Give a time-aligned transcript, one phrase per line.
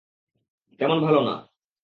[0.79, 1.35] তেমন ভালো না।